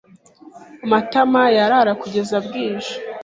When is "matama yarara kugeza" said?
0.89-2.35